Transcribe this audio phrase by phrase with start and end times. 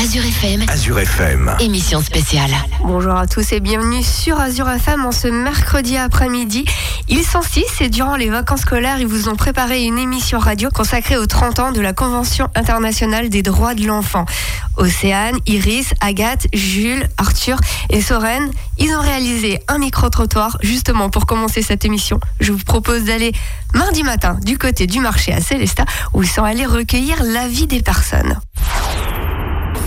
[0.00, 0.64] Azure FM.
[0.68, 1.56] Azure FM.
[1.58, 2.52] Émission spéciale.
[2.84, 6.64] Bonjour à tous et bienvenue sur Azure FM en ce mercredi après-midi.
[7.08, 10.68] Ils sont six et durant les vacances scolaires, ils vous ont préparé une émission radio
[10.72, 14.24] consacrée aux 30 ans de la Convention internationale des droits de l'enfant.
[14.76, 17.58] Océane, Iris, Agathe, Jules, Arthur
[17.90, 22.20] et Soren, ils ont réalisé un micro-trottoir justement pour commencer cette émission.
[22.38, 23.32] Je vous propose d'aller
[23.74, 27.82] mardi matin du côté du marché à Célestat où ils sont allés recueillir l'avis des
[27.82, 28.38] personnes.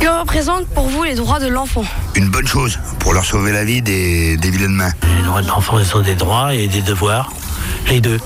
[0.02, 1.84] Que représentent pour vous les droits de l'enfant
[2.16, 4.90] Une bonne chose pour leur sauver la vie des, des vilaines mains.
[5.16, 7.32] Les droits de l'enfant, ils ont des droits et des devoirs.
[7.90, 8.20] Les deux.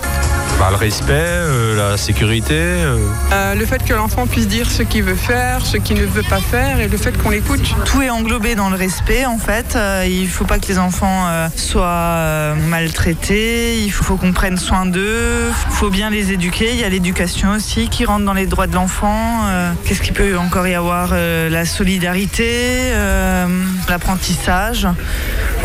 [0.58, 2.54] Bah, le respect, euh, la sécurité.
[2.54, 2.98] euh.
[3.34, 6.24] Euh, le fait que l'enfant puisse dire ce qu'il veut faire, ce qu'il ne veut
[6.24, 7.76] pas faire et le fait qu'on l'écoute.
[7.84, 9.76] Tout est englobé dans le respect en fait.
[9.76, 13.82] Euh, il faut pas que les enfants euh, soient euh, maltraités.
[13.84, 15.50] Il faut, faut qu'on prenne soin d'eux.
[15.70, 16.70] Il faut bien les éduquer.
[16.72, 19.42] Il y a l'éducation aussi qui rentre dans les droits de l'enfant.
[19.48, 23.46] Euh, Qu'est-ce qu'il peut encore y avoir Euh, La solidarité, euh,
[23.90, 24.88] l'apprentissage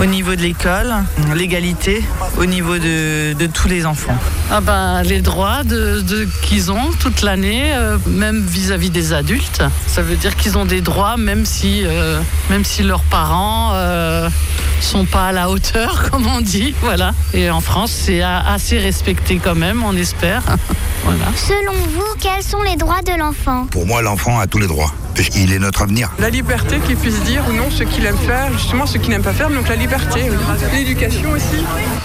[0.01, 0.95] au niveau de l'école,
[1.35, 2.03] l'égalité
[2.39, 4.17] au niveau de, de tous les enfants.
[4.51, 6.03] Ah ben, les droits de,
[6.43, 9.63] qu'ils ont toute l'année, euh, même vis-à-vis des adultes.
[9.87, 12.19] Ça veut dire qu'ils ont des droits même si, euh,
[12.83, 14.31] leurs parents euh,
[14.81, 16.75] sont pas à la hauteur, comme on dit.
[16.83, 17.13] Voilà.
[17.35, 20.43] Et en France, c'est assez respecté quand même, on espère.
[21.05, 21.25] voilà.
[21.37, 23.67] Selon vous, quels sont les droits de l'enfant?
[23.71, 26.11] Pour moi, l'enfant a tous les droits, puisqu'il est notre avenir.
[26.19, 29.23] La liberté qu'il puisse dire ou non ce qu'il aime faire, justement ce qu'il n'aime
[29.23, 30.31] pas faire, donc la liberté.
[30.73, 31.65] L'éducation aussi.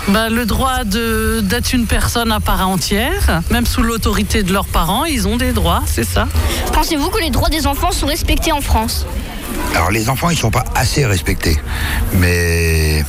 [0.10, 4.66] Ben, le droit de- d'être une personne à part entière, même sous l'autorité de leurs
[4.68, 6.28] parents, ils ont des droits, c'est ça.
[6.74, 9.06] Pensez-vous que les droits des enfants sont respectés en France?
[9.76, 11.60] Alors les enfants, ils sont pas assez respectés.
[12.14, 13.04] Mais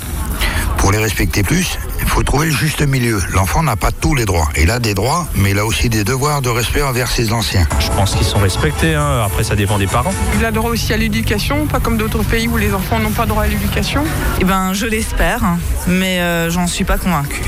[0.79, 3.21] pour les respecter plus, il faut trouver le juste milieu.
[3.31, 4.49] L'enfant n'a pas tous les droits.
[4.59, 7.67] Il a des droits, mais il a aussi des devoirs de respect envers ses anciens.
[7.81, 8.95] Je pense qu'ils sont respectés.
[8.95, 9.23] hein.
[9.25, 10.13] Après, ça dépend des parents.
[10.39, 13.27] Il a droit aussi à l'éducation, pas comme d'autres pays où les enfants n'ont pas
[13.27, 14.05] droit à l'éducation.
[14.41, 15.41] Eh ben, je l'espère,
[15.87, 17.43] mais euh, j'en suis pas convaincue.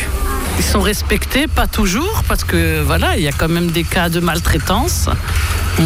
[0.59, 4.09] Ils sont respectés, pas toujours, parce que voilà, il y a quand même des cas
[4.09, 5.09] de maltraitance.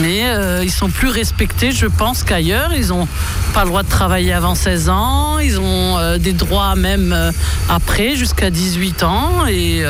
[0.00, 2.72] Mais euh, ils sont plus respectés, je pense, qu'ailleurs.
[2.74, 3.06] Ils n'ont
[3.52, 5.38] pas le droit de travailler avant 16 ans.
[5.38, 7.30] Ils ont euh, des droits même euh,
[7.69, 9.46] après, jusqu'à 18 ans.
[9.46, 9.82] Et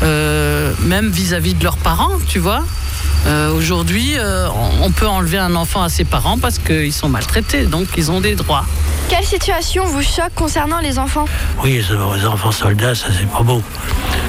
[0.00, 2.64] même vis-à-vis de leurs parents, tu vois.
[3.54, 4.16] Aujourd'hui,
[4.82, 7.64] on peut enlever un enfant à ses parents parce qu'ils sont maltraités.
[7.64, 8.64] Donc, ils ont des droits.
[9.08, 11.26] Quelle situation vous choque concernant les enfants
[11.62, 13.62] Oui, les les enfants soldats, ça c'est pas beau.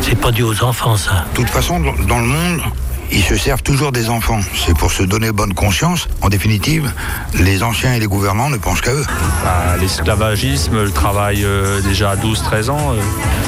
[0.02, 1.26] C'est pas dû aux enfants, ça.
[1.32, 2.62] De toute façon, dans le monde,
[3.12, 4.40] ils se servent toujours des enfants.
[4.66, 6.08] C'est pour se donner bonne conscience.
[6.22, 6.92] En définitive,
[7.40, 9.06] les anciens et les gouvernants ne pensent qu'à eux.
[9.44, 12.94] Bah, L'esclavagisme, le travail euh, déjà à 12-13 ans.
[12.94, 13.02] euh,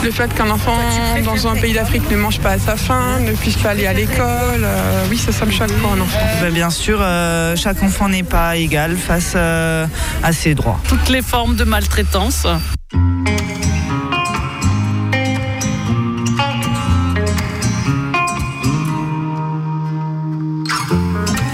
[0.04, 0.78] Le fait qu'un enfant
[1.24, 3.94] dans un pays d'Afrique ne mange pas à sa faim, ne puisse pas aller à
[3.94, 6.20] l'école, euh, oui, ça, ça me choque pour un enfant.
[6.42, 9.86] Ben, bien sûr, euh, chaque enfant n'est pas égal face euh,
[10.24, 10.80] à ses droits.
[10.88, 12.46] Toutes les formes de maltraitance.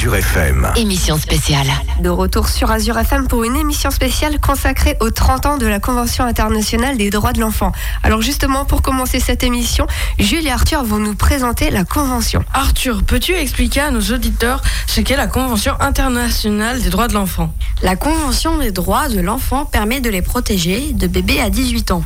[0.00, 0.72] Azure FM.
[0.76, 1.66] Émission spéciale.
[2.00, 5.78] De retour sur Azure FM pour une émission spéciale consacrée aux 30 ans de la
[5.78, 7.70] Convention internationale des droits de l'enfant.
[8.02, 9.86] Alors justement, pour commencer cette émission,
[10.18, 12.42] Jules et Arthur vont nous présenter la Convention.
[12.54, 17.52] Arthur, peux-tu expliquer à nos auditeurs ce qu'est la Convention internationale des droits de l'enfant?
[17.82, 22.04] La Convention des droits de l'enfant permet de les protéger de bébés à 18 ans.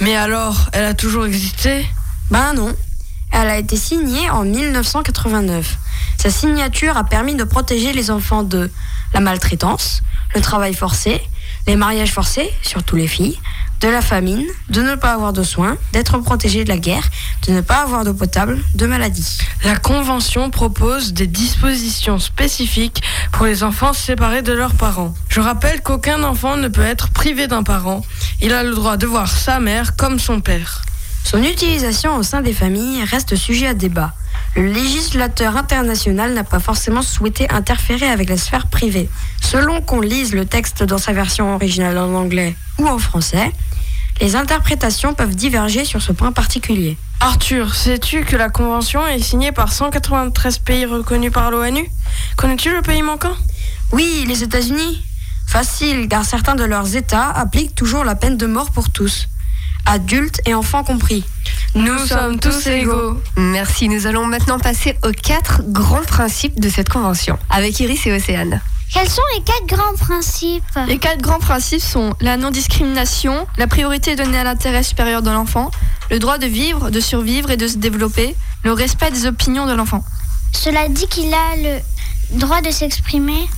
[0.00, 1.84] Mais alors, elle a toujours existé?
[2.30, 2.74] Ben non.
[3.32, 5.76] Elle a été signée en 1989.
[6.24, 8.70] Sa signature a permis de protéger les enfants de
[9.12, 10.00] la maltraitance,
[10.34, 11.20] le travail forcé,
[11.66, 13.38] les mariages forcés, surtout les filles,
[13.82, 17.06] de la famine, de ne pas avoir de soins, d'être protégé de la guerre,
[17.46, 19.36] de ne pas avoir d'eau potable, de maladies.
[19.64, 25.12] La Convention propose des dispositions spécifiques pour les enfants séparés de leurs parents.
[25.28, 28.02] Je rappelle qu'aucun enfant ne peut être privé d'un parent.
[28.40, 30.80] Il a le droit de voir sa mère comme son père.
[31.24, 34.12] Son utilisation au sein des familles reste sujet à débat.
[34.56, 39.08] Le législateur international n'a pas forcément souhaité interférer avec la sphère privée.
[39.40, 43.50] Selon qu'on lise le texte dans sa version originale en anglais ou en français,
[44.20, 46.96] les interprétations peuvent diverger sur ce point particulier.
[47.20, 51.88] Arthur, sais-tu que la Convention est signée par 193 pays reconnus par l'ONU?
[52.36, 53.34] Connais-tu le pays manquant?
[53.92, 55.02] Oui, les États-Unis.
[55.48, 59.28] Facile, car certains de leurs États appliquent toujours la peine de mort pour tous,
[59.86, 61.24] adultes et enfants compris.
[61.74, 63.20] Nous sommes tous égaux.
[63.36, 68.12] Merci, nous allons maintenant passer aux quatre grands principes de cette convention, avec Iris et
[68.12, 68.60] Océane.
[68.92, 70.62] Quels sont les quatre grands principes?
[70.86, 75.70] Les quatre grands principes sont la non-discrimination, la priorité donnée à l'intérêt supérieur de l'enfant,
[76.10, 79.72] le droit de vivre, de survivre et de se développer, le respect des opinions de
[79.72, 80.04] l'enfant.
[80.52, 83.48] Cela dit qu'il a le droit de s'exprimer,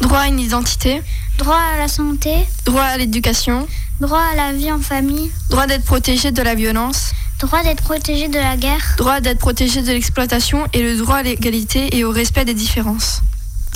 [0.00, 1.02] Droit à une identité,
[1.38, 2.34] droit à la santé,
[2.64, 3.66] droit à l'éducation,
[4.00, 8.28] droit à la vie en famille, droit d'être protégé de la violence, droit d'être protégé
[8.28, 12.10] de la guerre, droit d'être protégé de l'exploitation et le droit à l'égalité et au
[12.10, 13.22] respect des différences.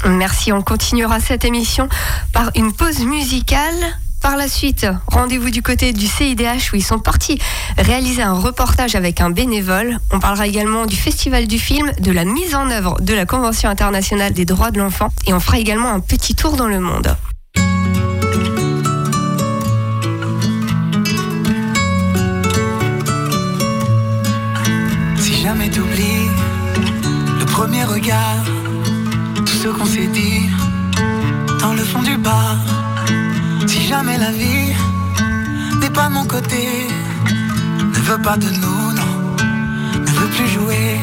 [0.06, 1.88] Merci, on continuera cette émission
[2.32, 3.74] par une pause musicale.
[4.20, 7.38] Par la suite, rendez-vous du côté du CIDH où ils sont partis
[7.76, 9.98] réaliser un reportage avec un bénévole.
[10.12, 13.70] On parlera également du Festival du film, de la mise en œuvre de la Convention
[13.70, 17.16] internationale des droits de l'enfant et on fera également un petit tour dans le monde.
[25.58, 26.28] Jamais t'oublies
[27.40, 28.44] le premier regard,
[29.34, 30.42] tout ce qu'on s'est dit
[31.60, 32.56] dans le fond du bar.
[33.66, 34.72] Si jamais la vie
[35.80, 36.64] n'est pas mon côté,
[37.94, 39.12] ne veut pas de nous, non,
[40.00, 41.00] ne veut plus jouer.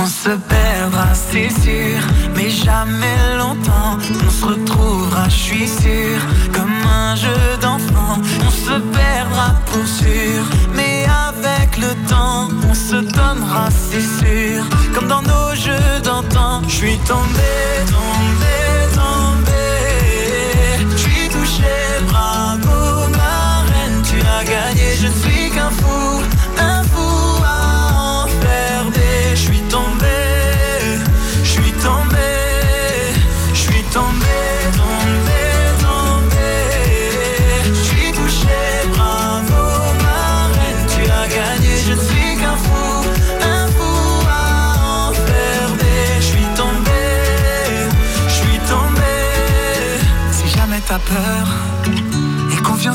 [0.00, 2.00] On se perdra, c'est sûr,
[2.36, 3.98] mais jamais longtemps.
[4.26, 6.20] On se retrouvera, je suis sûr,
[6.52, 8.16] comme un jeu d'enfant.
[8.46, 14.64] On se perdra pour sûr, mais avec le temps, on se donnera, c'est sûr,
[14.94, 16.62] comme dans nos jeux d'antan.
[16.68, 17.50] Je suis tombé,
[17.86, 18.77] tombé, tombé.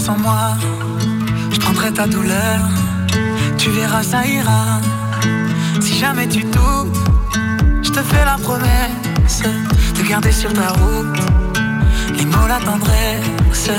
[0.04, 0.54] Confiance en moi,
[1.52, 2.60] je prendrai ta douleur,
[3.58, 4.80] tu verras ça ira.
[5.82, 6.98] Si jamais tu doutes,
[7.82, 9.44] je te fais la promesse
[9.98, 11.20] de garder sur ta route
[12.18, 13.70] les mots, la tendresse.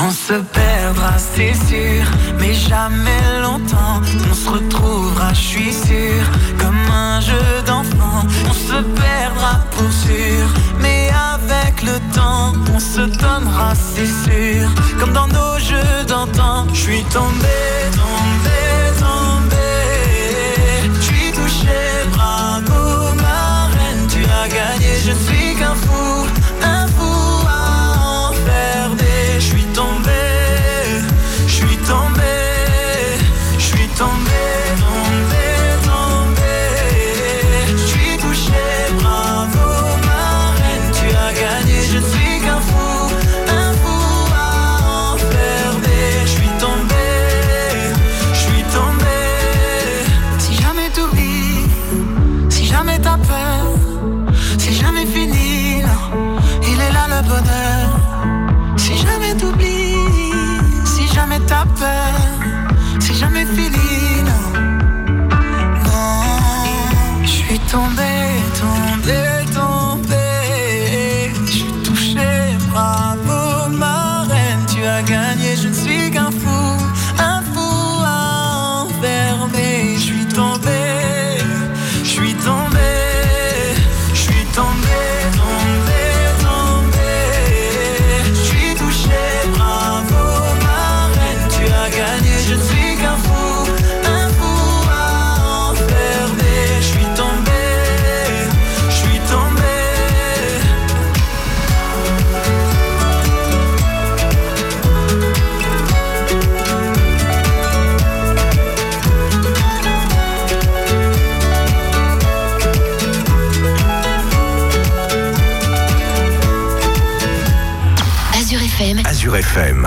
[0.00, 2.04] On se perdra, c'est sûr,
[2.38, 4.00] mais jamais longtemps.
[4.30, 6.24] On se retrouvera, je suis sûr,
[6.58, 8.26] comme un jeu d'enfant.
[8.48, 10.46] On se perdra pour sûr,
[10.80, 16.66] mais avec le temps, on se donnera, c'est sûr, comme dans nos jeux d'antan.
[16.72, 17.71] Je suis tombé.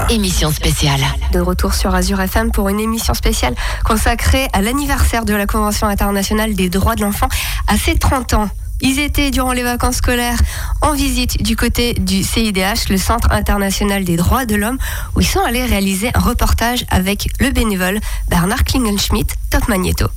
[0.09, 1.01] Émission spéciale.
[1.31, 5.88] De retour sur Azure FM pour une émission spéciale consacrée à l'anniversaire de la Convention
[5.88, 7.27] internationale des droits de l'enfant
[7.67, 8.50] à ses 30 ans.
[8.81, 10.39] Ils étaient durant les vacances scolaires
[10.81, 14.77] en visite du côté du CIDH, le Centre international des droits de l'homme,
[15.15, 20.07] où ils sont allés réaliser un reportage avec le bénévole Bernard Klingenschmidt, Top Magneto.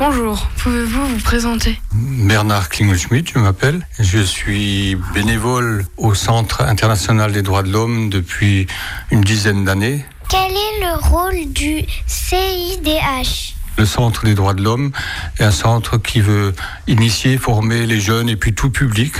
[0.00, 3.86] Bonjour, pouvez-vous vous présenter Bernard Klingelschmidt, je m'appelle.
[3.98, 8.66] Je suis bénévole au Centre international des droits de l'homme depuis
[9.10, 10.02] une dizaine d'années.
[10.30, 14.90] Quel est le rôle du CIDH Le Centre des droits de l'homme
[15.38, 16.54] est un centre qui veut
[16.86, 19.12] initier, former les jeunes et puis tout public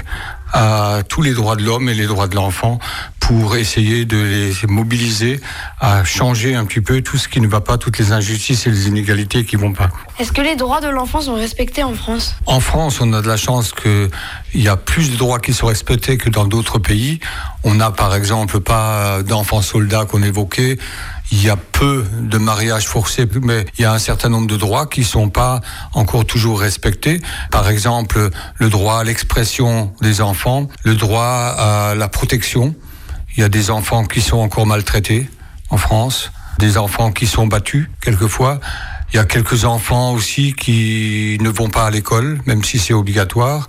[0.52, 2.78] à tous les droits de l'homme et les droits de l'enfant
[3.21, 5.40] pour essayer de les mobiliser
[5.78, 8.71] à changer un petit peu tout ce qui ne va pas, toutes les injustices et
[8.71, 9.88] les inégalités qui vont pas.
[10.19, 12.35] Est-ce que les droits de l'enfant sont respectés en France?
[12.47, 14.11] En France, on a de la chance qu'il
[14.54, 17.21] y a plus de droits qui sont respectés que dans d'autres pays.
[17.62, 20.78] On n'a par exemple pas d'enfants soldats qu'on évoquait.
[21.33, 24.57] Il y a peu de mariages forcés, mais il y a un certain nombre de
[24.57, 25.61] droits qui sont pas
[25.95, 27.21] encore toujours respectés.
[27.51, 32.75] Par exemple, le droit à l'expression des enfants, le droit à la protection.
[33.37, 35.31] Il y a des enfants qui sont encore maltraités
[35.71, 38.59] en France, des enfants qui sont battus quelquefois.
[39.12, 42.95] Il y a quelques enfants aussi qui ne vont pas à l'école, même si c'est
[42.95, 43.69] obligatoire.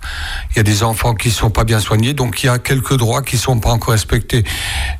[0.51, 2.95] Il y a des enfants qui sont pas bien soignés, donc il y a quelques
[2.95, 4.43] droits qui sont pas encore respectés.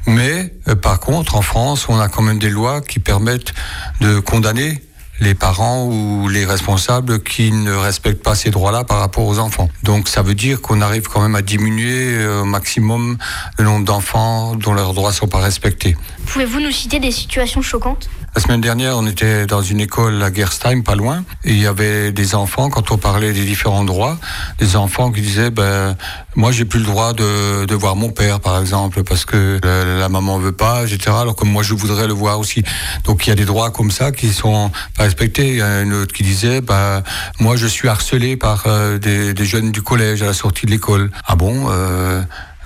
[0.07, 3.53] Mais euh, par contre, en France, on a quand même des lois qui permettent
[3.99, 4.81] de condamner
[5.21, 9.69] les parents ou les responsables qui ne respectent pas ces droits-là par rapport aux enfants.
[9.83, 13.17] Donc ça veut dire qu'on arrive quand même à diminuer euh, au maximum
[13.59, 15.95] le nombre d'enfants dont leurs droits sont pas respectés.
[16.25, 18.09] Pouvez-vous nous citer des situations choquantes?
[18.33, 22.13] La semaine dernière, on était dans une école à Gerstheim, pas loin, il y avait
[22.13, 24.17] des enfants, quand on parlait des différents droits,
[24.57, 25.97] des enfants qui disaient, ben,
[26.37, 29.99] moi j'ai plus le droit de, de voir mon père, par exemple, parce que la,
[29.99, 32.63] la maman veut pas, etc., alors que moi je voudrais le voir aussi.
[33.03, 35.49] Donc il y a des droits comme ça qui sont pas respectés.
[35.49, 37.03] Il y a une autre qui disait, ben,
[37.41, 40.71] moi je suis harcelé par euh, des, des jeunes du collège à la sortie de
[40.71, 41.11] l'école.
[41.27, 42.21] Ah bon euh,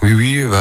[0.05, 0.57] oui, oui, bah,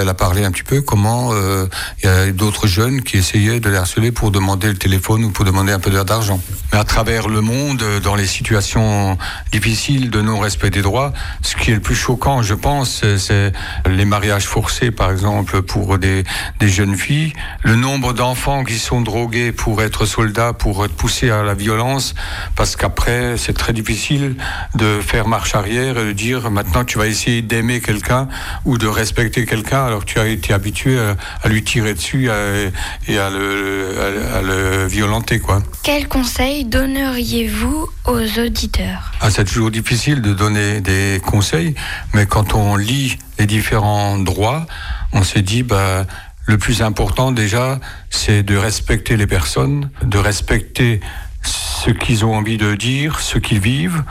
[0.00, 1.66] elle, a parlé un petit peu comment euh,
[2.02, 5.30] il y a d'autres jeunes qui essayaient de les harceler pour demander le téléphone ou
[5.30, 6.40] pour demander un peu d'argent.
[6.72, 9.16] Mais à travers le monde, dans les situations
[9.52, 11.12] difficiles de non-respect des droits,
[11.42, 13.52] ce qui est le plus choquant, je pense, c'est-
[13.88, 16.24] les mariages forcés, par exemple, pour des,
[16.58, 17.32] des jeunes filles.
[17.62, 22.14] Le nombre d'enfants qui sont drogués pour être soldats, pour être poussés à la violence,
[22.56, 24.36] parce qu'après, c'est très difficile
[24.74, 28.28] de faire marche arrière et de dire maintenant tu vas essayer d'aimer quelqu'un
[28.78, 32.34] de respecter quelqu'un alors que tu as été habitué à, à lui tirer dessus à-
[33.08, 35.62] et à le, à- à le violenter, quoi.
[35.82, 39.12] Quels conseils donneriez-vous aux auditeurs?
[39.20, 41.74] Ah, c'est toujours difficile de donner des conseils,
[42.14, 44.66] mais quand on lit les différents droits,
[45.12, 46.06] on se dit, bah,
[46.46, 47.78] le plus important déjà,
[48.10, 51.00] c'est de respecter les personnes, de respecter
[51.42, 54.04] ce qu'ils ont envie de dire, ce qu'ils vivent,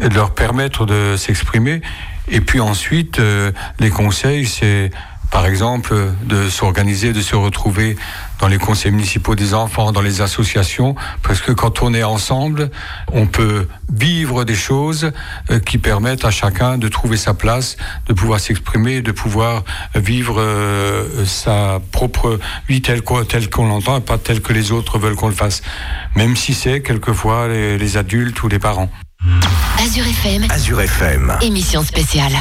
[0.00, 1.82] et de leur permettre de s'exprimer.
[2.28, 4.90] Et puis ensuite, euh, les conseils, c'est
[5.30, 5.94] par exemple
[6.24, 7.96] de s'organiser, de se retrouver
[8.40, 12.70] dans les conseils municipaux des enfants, dans les associations, parce que quand on est ensemble,
[13.12, 15.12] on peut vivre des choses
[15.50, 20.40] euh, qui permettent à chacun de trouver sa place, de pouvoir s'exprimer, de pouvoir vivre
[20.40, 24.98] euh, sa propre vie telle qu'on telle qu'on l'entend et pas telle que les autres
[24.98, 25.62] veulent qu'on le fasse,
[26.16, 28.90] même si c'est quelquefois les, les adultes ou les parents.
[29.78, 31.38] Azure FM, Azure FM.
[31.42, 32.32] émission spéciale.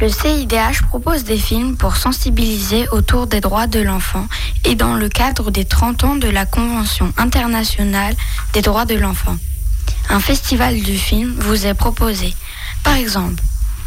[0.00, 4.28] Le CIDH propose des films pour sensibiliser autour des droits de l'enfant
[4.64, 8.14] et dans le cadre des 30 ans de la Convention internationale
[8.52, 9.36] des droits de l'enfant.
[10.08, 12.34] Un festival du film vous est proposé.
[12.84, 13.42] Par exemple,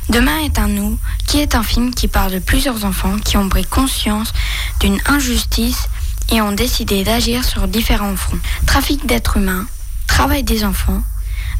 [0.09, 3.47] Demain est un nous, qui est un film qui parle de plusieurs enfants qui ont
[3.47, 4.33] pris conscience
[4.81, 5.87] d'une injustice
[6.29, 8.39] et ont décidé d'agir sur différents fronts.
[8.65, 9.65] Trafic d'êtres humains,
[10.07, 11.01] travail des enfants,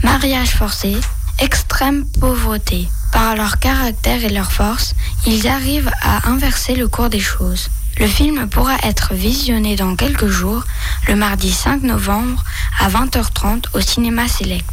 [0.04, 0.98] mariage forcé,
[1.40, 2.90] extrême pauvreté.
[3.12, 4.94] Par leur caractère et leur force,
[5.26, 7.70] ils arrivent à inverser le cours des choses.
[7.98, 10.64] Le film pourra être visionné dans quelques jours,
[11.08, 12.44] le mardi 5 novembre
[12.80, 14.66] à 20h30 au cinéma Select.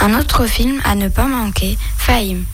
[0.00, 2.44] Un autre film à ne pas manquer, Fahim.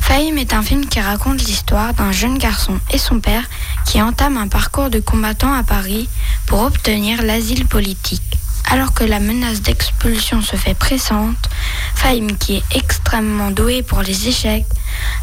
[0.00, 3.44] Fahim est un film qui raconte l'histoire d'un jeune garçon et son père
[3.86, 6.08] qui entament un parcours de combattant à Paris
[6.46, 8.39] pour obtenir l'asile politique.
[8.72, 11.48] Alors que la menace d'expulsion se fait pressante,
[11.96, 14.66] Fahim, qui est extrêmement doué pour les échecs,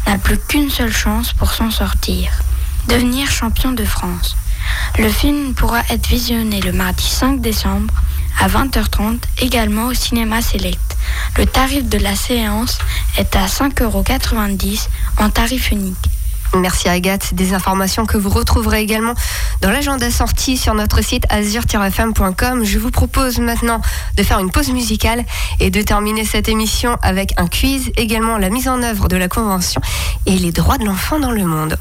[0.06, 2.30] n'a plus qu'une seule chance pour s'en sortir.
[2.88, 4.36] Devenir champion de France.
[4.98, 7.94] Le film pourra être visionné le mardi 5 décembre
[8.38, 10.96] à 20h30 également au cinéma Select.
[11.38, 12.78] Le tarif de la séance
[13.16, 15.96] est à 5,90€ en tarif unique.
[16.54, 19.14] Merci Agathe, des informations que vous retrouverez également
[19.60, 22.64] dans l'agenda sortie sur notre site azur-fm.com.
[22.64, 23.80] Je vous propose maintenant
[24.16, 25.24] de faire une pause musicale
[25.60, 29.28] et de terminer cette émission avec un quiz, également la mise en œuvre de la
[29.28, 29.80] Convention
[30.26, 31.76] et les droits de l'enfant dans le monde.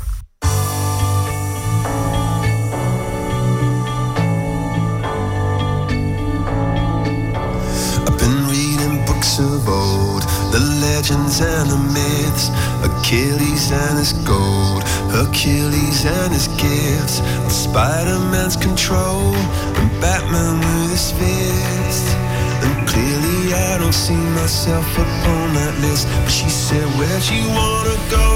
[12.84, 17.22] Achilles and his gold, Hercules and his gifts,
[17.54, 19.34] Spider-Man's control,
[19.78, 22.16] and Batman with his fist.
[23.91, 26.08] See myself upon that list.
[26.23, 28.28] But she said, Where'd you wanna go?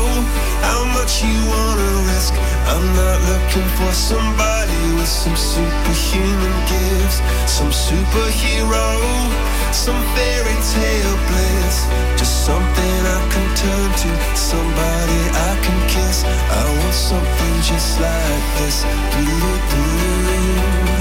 [0.63, 2.33] How much you wanna risk?
[2.71, 7.19] I'm not looking for somebody with some superhuman gifts,
[7.51, 11.87] some superhero some fairy tale bliss
[12.19, 18.43] Just something I can turn to Somebody I can kiss I want something just like
[18.59, 18.83] this
[19.15, 21.00] do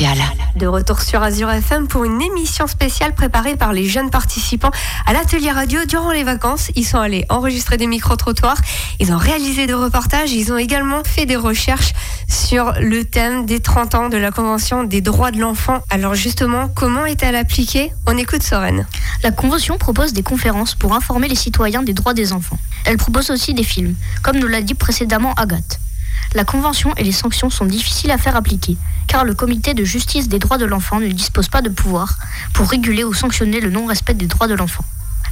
[0.00, 0.24] spéciale.
[0.56, 4.70] De retour sur Azure FM pour une émission spéciale préparée par les jeunes participants
[5.06, 6.70] à l'atelier radio durant les vacances.
[6.74, 8.56] Ils sont allés enregistrer des micro-trottoirs,
[8.98, 11.92] ils ont réalisé des reportages, ils ont également fait des recherches
[12.28, 15.82] sur le thème des 30 ans de la Convention des droits de l'enfant.
[15.90, 17.92] Alors justement, comment est-elle appliquée?
[18.06, 18.86] On écoute Soren.
[19.22, 22.58] La Convention propose des conférences pour informer les citoyens des droits des enfants.
[22.86, 25.78] Elle propose aussi des films, comme nous l'a dit précédemment Agathe.
[26.34, 28.76] La Convention et les sanctions sont difficiles à faire appliquer,
[29.08, 32.14] car le Comité de justice des droits de l'enfant ne dispose pas de pouvoir
[32.52, 34.84] pour réguler ou sanctionner le non-respect des droits de l'enfant.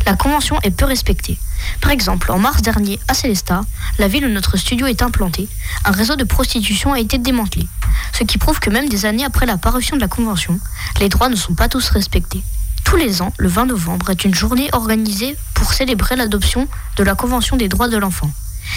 [0.06, 1.38] La Convention est peu respectée.
[1.80, 3.62] Par exemple, en mars dernier, à Célestat,
[3.98, 5.48] la ville où notre studio est implanté,
[5.84, 7.68] un réseau de prostitution a été démantelé,
[8.12, 10.58] ce qui prouve que même des années après la parution de la Convention,
[11.00, 12.42] les droits ne sont pas tous respectés.
[12.84, 17.14] Tous les ans, le 20 novembre est une journée organisée pour célébrer l'adoption de la
[17.14, 18.30] Convention des droits de l'enfant.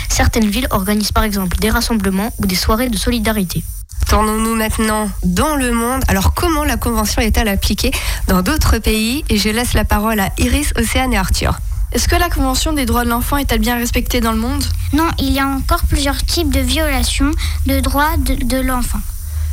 [0.10, 3.64] Certaines villes organisent par exemple des rassemblements ou des soirées de solidarité.
[4.08, 6.04] Tournons-nous maintenant dans le monde.
[6.08, 7.92] Alors comment la Convention est-elle appliquée
[8.28, 9.24] dans d'autres pays?
[9.30, 11.60] Et je laisse la parole à Iris, Océane et Arthur.
[11.94, 14.64] Est-ce que la Convention des droits de l'enfant est-elle bien respectée dans le monde?
[14.94, 17.32] Non, il y a encore plusieurs types de violations
[17.66, 19.00] de droits de, l'enfant.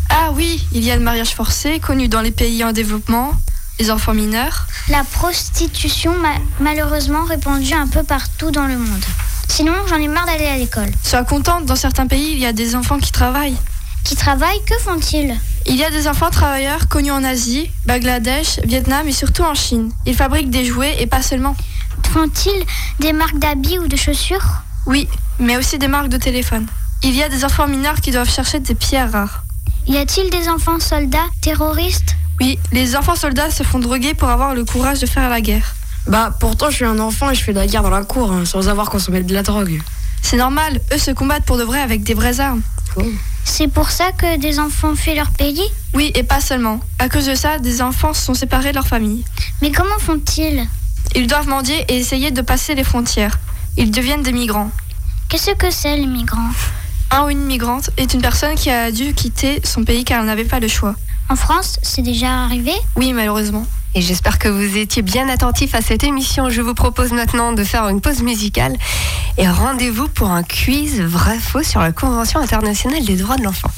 [0.09, 3.33] Ah oui, il y a le mariage forcé, connu dans les pays en développement,
[3.81, 4.67] les enfants mineurs.
[4.89, 6.15] La prostitution,
[6.61, 9.05] malheureusement répandue un peu partout dans le monde.
[9.59, 10.87] Sinon, j'en ai marre d'aller à l'école.
[11.03, 13.57] Sois contente, dans certains pays, il y a des enfants qui travaillent.
[14.05, 15.37] Qui travaillent Que font-ils?
[15.67, 19.91] Il y a des enfants travailleurs connus en Asie, Bangladesh, Vietnam et surtout en Chine.
[20.07, 21.57] Ils fabriquent des jouets et pas seulement.
[22.13, 22.65] Font-ils
[23.01, 24.63] des marques d'habits ou de chaussures?
[24.87, 25.09] Oui,
[25.41, 26.69] mais aussi des marques de téléphone.
[27.03, 29.43] Il y a des enfants mineurs qui doivent chercher des pierres rares.
[29.89, 32.15] Y a-t-il des enfants soldats terroristes?
[32.41, 35.75] Oui, les enfants soldats se font droguer pour avoir le courage de faire la guerre.
[36.09, 38.33] Bah pourtant je suis un enfant et je fais de la guerre dans la cour
[38.33, 39.81] hein, sans avoir consommé de la drogue.
[40.23, 42.63] C'est normal, eux se combattent pour de vrai avec des vraies armes.
[43.45, 45.63] C'est pour ça que des enfants fuient leur pays?
[45.95, 46.81] Oui, et pas seulement.
[46.99, 49.25] À cause de ça, des enfants se sont séparés de leur famille.
[49.63, 50.67] Mais comment font-ils?
[51.15, 53.39] Ils doivent mendier et essayer de passer les frontières.
[53.77, 54.71] Ils deviennent des migrants.
[55.29, 56.51] Qu'est-ce que c'est les migrants?
[57.11, 60.27] Un ou une migrante est une personne qui a dû quitter son pays car elle
[60.27, 60.95] n'avait pas le choix.
[61.31, 62.73] En France, c'est déjà arrivé?
[62.97, 63.67] Oui, malheureusement.
[63.95, 66.51] Et j'espère que vous étiez bien attentifs à cette émission.
[66.51, 68.77] Je vous propose maintenant de faire une pause musicale
[69.39, 73.71] et rendez-vous pour un quiz vrai-faux sur la Convention internationale des droits de l'enfant.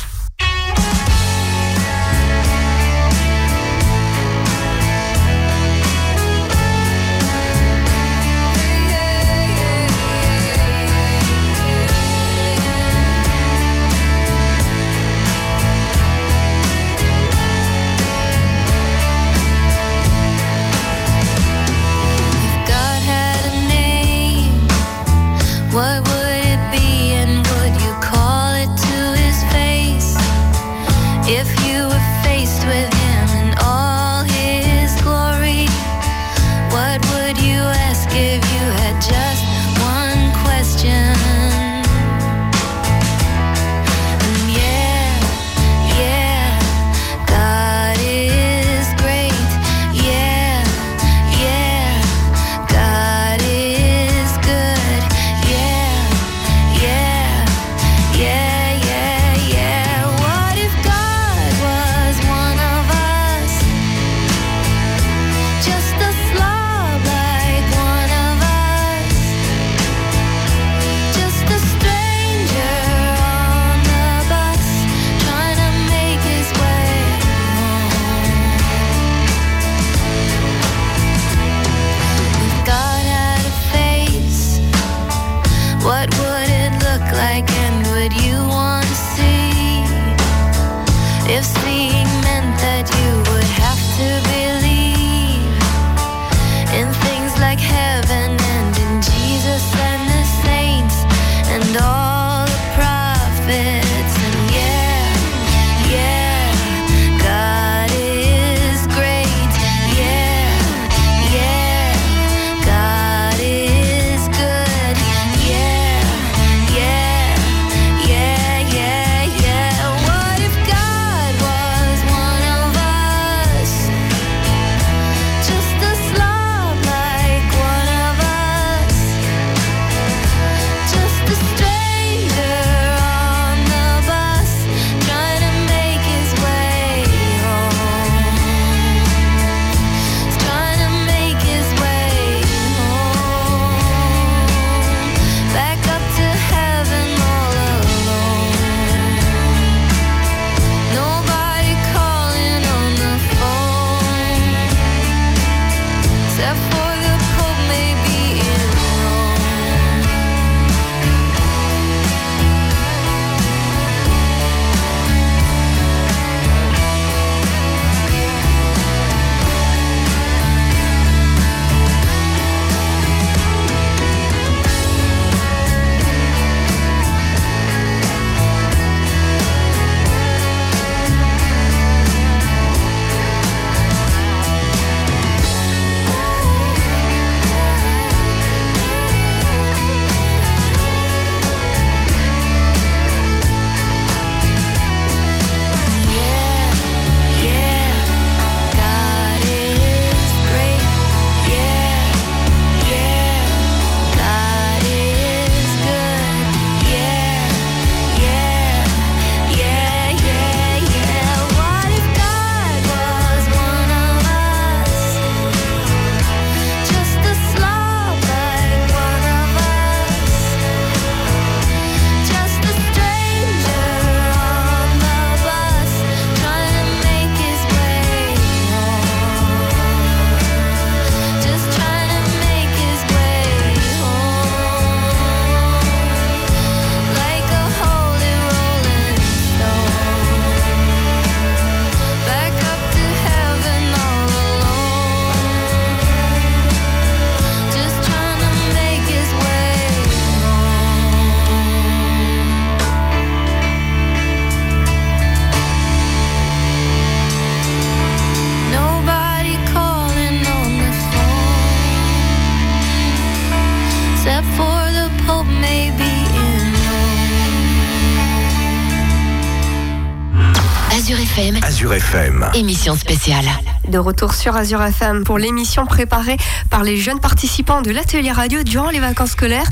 [272.55, 273.47] Émission spéciale.
[273.91, 276.37] De retour sur Azure FM pour l'émission préparée
[276.71, 279.67] par les jeunes participants de l'atelier radio durant les vacances scolaires.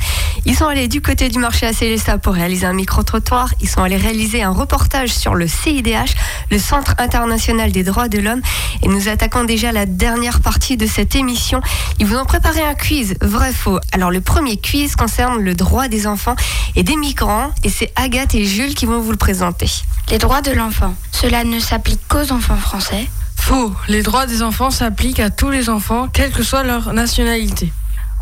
[0.44, 3.54] Ils sont allés du côté du marché à Célestat pour réaliser un micro-trottoir.
[3.60, 6.16] Ils sont allés réaliser un reportage sur le CIDH,
[6.50, 8.40] le Centre international des droits de l'homme.
[8.82, 11.60] Et nous attaquons déjà la dernière partie de cette émission.
[12.00, 13.78] Ils vous ont préparé un quiz, vrai-faux.
[13.92, 16.34] Alors le premier quiz concerne le droit des enfants
[16.74, 17.50] et des migrants.
[17.62, 19.70] Et c'est Agathe et Jules qui vont vous le présenter.
[20.10, 20.94] Les droits de l'enfant.
[21.12, 23.06] Cela ne s'applique qu'aux enfants français.
[23.48, 23.72] Faux.
[23.88, 27.72] Les droits des enfants s'appliquent à tous les enfants, quelle que soit leur nationalité.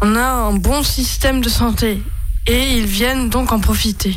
[0.01, 2.01] On a un bon système de santé
[2.47, 4.17] et ils viennent donc en profiter.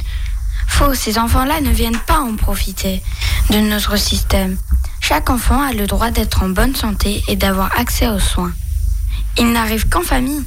[0.67, 3.01] Faux, ces enfants-là ne viennent pas en profiter
[3.49, 4.55] de notre système.
[5.01, 8.53] Chaque enfant a le droit d'être en bonne santé et d'avoir accès aux soins.
[9.39, 10.45] Ils n'arrivent qu'en famille.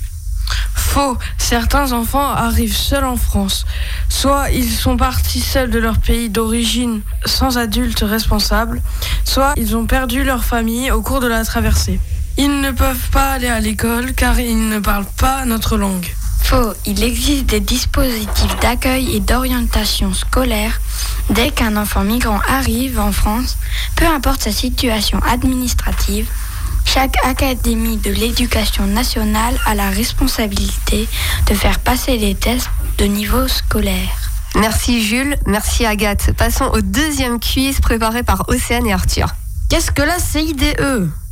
[0.92, 1.16] Faux.
[1.38, 3.64] Certains enfants arrivent seuls en France.
[4.10, 8.82] Soit ils sont partis seuls de leur pays d'origine sans adultes responsables,
[9.24, 11.98] soit ils ont perdu leur famille au cours de la traversée.
[12.36, 16.14] Ils ne peuvent pas aller à l'école car ils ne parlent pas notre langue.
[16.42, 20.78] Faux, il existe des dispositifs d'accueil et d'orientation scolaire
[21.30, 23.56] dès qu'un enfant migrant arrive en France,
[23.96, 26.28] peu importe sa situation administrative.
[26.92, 31.08] Chaque académie de l'éducation nationale a la responsabilité
[31.48, 34.10] de faire passer les tests de niveau scolaire.
[34.56, 36.32] Merci Jules, merci Agathe.
[36.36, 39.28] Passons au deuxième quiz préparé par Océane et Arthur.
[39.70, 40.76] Qu'est-ce que la CIDE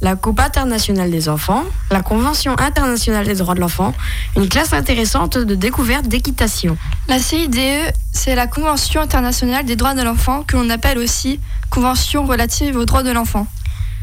[0.01, 3.93] La Coupe internationale des enfants, la Convention internationale des droits de l'enfant,
[4.37, 6.79] une classe intéressante de découverte d'équitation.
[7.07, 12.25] La CIDE, c'est la Convention internationale des droits de l'enfant que l'on appelle aussi Convention
[12.25, 13.47] relative aux droits de l'enfant.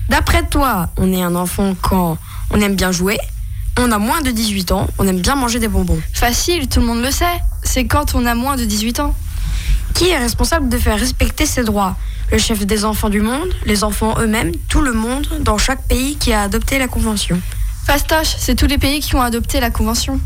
[0.10, 2.18] D'après toi, on est un enfant quand
[2.52, 3.18] on aime bien jouer,
[3.80, 6.00] on a moins de 18 ans, on aime bien manger des bonbons.
[6.14, 7.26] Facile, tout le monde le sait.
[7.64, 9.14] C'est quand on a moins de 18 ans.
[9.94, 11.96] Qui est responsable de faire respecter ces droits?
[12.32, 16.18] Le chef des enfants du monde, les enfants eux-mêmes, tout le monde, dans chaque pays
[16.18, 17.40] qui a adopté la Convention.
[17.86, 20.20] Fastoche, c'est tous les pays qui ont adopté la Convention.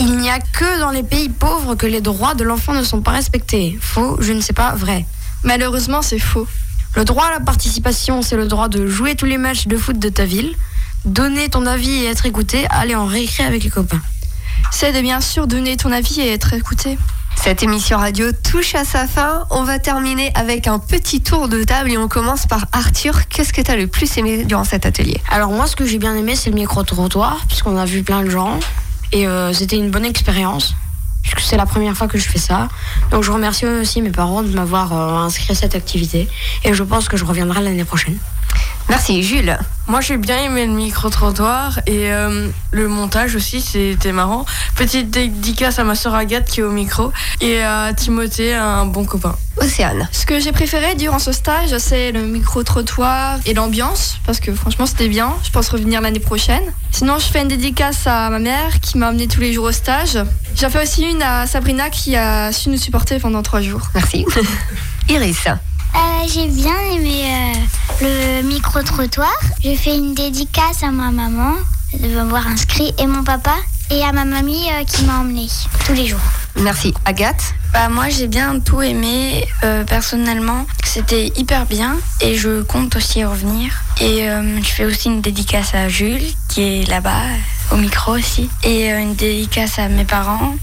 [0.00, 3.00] Il n'y a que dans les pays pauvres que les droits de l'enfant ne sont
[3.00, 3.78] pas respectés.
[3.80, 5.06] Faux, je ne sais pas, vrai.
[5.42, 6.46] Malheureusement, c'est faux.
[6.96, 9.98] Le droit à la participation, c'est le droit de jouer tous les matchs de foot
[9.98, 10.56] de ta ville,
[11.04, 14.00] donner ton avis et être écouté, aller en récré avec les copains.
[14.70, 16.96] C'est de bien sûr donner ton avis et être écouté.
[17.36, 19.44] Cette émission radio touche à sa fin.
[19.50, 23.28] On va terminer avec un petit tour de table et on commence par Arthur.
[23.28, 25.20] Qu'est-ce que tu as le plus aimé durant cet atelier?
[25.30, 28.30] Alors moi, ce que j'ai bien aimé, c'est le micro-trottoir, puisqu'on a vu plein de
[28.30, 28.58] gens.
[29.12, 30.74] Et euh, c'était une bonne expérience,
[31.22, 32.68] puisque c'est la première fois que je fais ça.
[33.10, 36.28] Donc je remercie aussi mes parents de m'avoir euh, inscrit à cette activité.
[36.64, 38.18] Et je pense que je reviendrai l'année prochaine.
[38.88, 39.58] Merci Jules.
[39.88, 44.44] Moi j'ai bien aimé le micro-trottoir et euh, le montage aussi, c'était marrant.
[44.74, 49.04] Petite dédicace à ma soeur Agathe qui est au micro et à Timothée, un bon
[49.04, 49.36] copain.
[49.58, 50.08] Océane.
[50.12, 54.86] Ce que j'ai préféré durant ce stage, c'est le micro-trottoir et l'ambiance, parce que franchement
[54.86, 55.34] c'était bien.
[55.44, 56.64] Je pense revenir l'année prochaine.
[56.90, 59.72] Sinon, je fais une dédicace à ma mère qui m'a amené tous les jours au
[59.72, 60.18] stage.
[60.56, 63.82] J'en fais aussi une à Sabrina qui a su nous supporter pendant trois jours.
[63.94, 64.26] Merci.
[65.08, 65.46] Iris.
[65.46, 69.32] Euh, j'ai bien aimé euh, le micro-trottoir.
[69.62, 71.54] J'ai fait une dédicace à ma maman
[71.94, 73.54] de m'avoir inscrit et mon papa
[73.90, 75.46] et à ma mamie euh, qui m'a emmené
[75.86, 76.20] tous les jours.
[76.56, 76.92] Merci.
[77.04, 80.66] Agathe bah, Moi j'ai bien tout aimé euh, personnellement.
[80.84, 83.72] C'était hyper bien et je compte aussi y revenir.
[84.00, 87.22] Et euh, je fais aussi une dédicace à Jules qui est là-bas
[87.70, 88.50] au micro aussi.
[88.62, 90.56] Et une dédicace à mes parents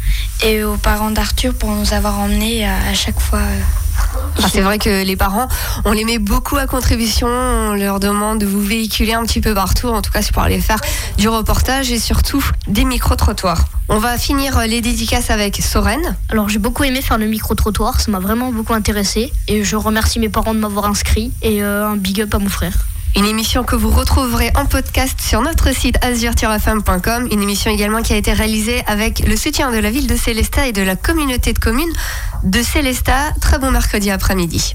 [0.43, 3.39] et aux parents d'Arthur pour nous avoir emmenés à, à chaque fois.
[4.41, 5.47] Ah, c'est vrai que les parents,
[5.85, 7.27] on les met beaucoup à contribution.
[7.27, 9.87] On leur demande de vous véhiculer un petit peu partout.
[9.87, 10.79] En tout cas, c'est pour aller faire
[11.17, 13.65] du reportage et surtout des micro-trottoirs.
[13.89, 16.17] On va finir les dédicaces avec Soren.
[16.29, 19.31] Alors j'ai beaucoup aimé faire le micro-trottoir, ça m'a vraiment beaucoup intéressé.
[19.47, 22.49] Et je remercie mes parents de m'avoir inscrit et euh, un big up à mon
[22.49, 22.73] frère.
[23.15, 27.27] Une émission que vous retrouverez en podcast sur notre site azur-femme.com.
[27.31, 30.67] Une émission également qui a été réalisée avec le soutien de la ville de Célestat
[30.67, 31.93] et de la communauté de communes
[32.43, 33.33] de Célestat.
[33.39, 34.73] Très bon mercredi après-midi.